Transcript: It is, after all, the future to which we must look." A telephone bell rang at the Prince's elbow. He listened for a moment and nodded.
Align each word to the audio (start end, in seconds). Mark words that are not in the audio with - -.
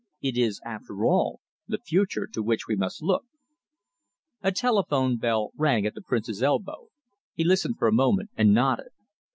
It 0.19 0.35
is, 0.35 0.59
after 0.65 1.05
all, 1.05 1.41
the 1.67 1.77
future 1.77 2.27
to 2.33 2.41
which 2.41 2.67
we 2.67 2.75
must 2.75 3.03
look." 3.03 3.25
A 4.41 4.51
telephone 4.51 5.17
bell 5.17 5.51
rang 5.55 5.85
at 5.85 5.93
the 5.93 6.01
Prince's 6.01 6.41
elbow. 6.41 6.87
He 7.35 7.43
listened 7.43 7.77
for 7.77 7.87
a 7.87 7.93
moment 7.93 8.31
and 8.35 8.51
nodded. 8.51 8.89